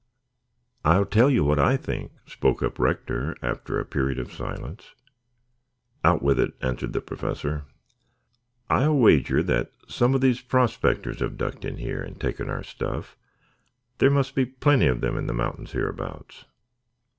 "I'll 0.83 1.05
tell 1.05 1.29
you 1.29 1.43
what 1.43 1.59
I 1.59 1.77
think," 1.77 2.13
spoke 2.25 2.63
up 2.63 2.79
Rector 2.79 3.37
after 3.43 3.77
a 3.79 3.85
period 3.85 4.17
of 4.17 4.33
silence. 4.33 4.95
"Out 6.03 6.23
with 6.23 6.39
it," 6.39 6.53
answered 6.59 6.93
the 6.93 7.01
Professor. 7.01 7.65
"I'll 8.67 8.97
wager 8.97 9.43
that 9.43 9.73
some 9.87 10.15
of 10.15 10.21
these 10.21 10.41
prospectors 10.41 11.19
have 11.19 11.37
ducked 11.37 11.65
in 11.65 11.77
here 11.77 12.01
and 12.01 12.19
taken 12.19 12.49
our 12.49 12.63
stuff. 12.63 13.15
There 13.99 14.09
must 14.09 14.33
be 14.33 14.43
plenty 14.47 14.87
of 14.87 15.01
them 15.01 15.17
in 15.19 15.27
the 15.27 15.35
mountains 15.35 15.73
hereabouts." 15.73 16.45